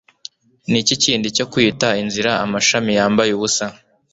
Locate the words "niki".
0.69-0.95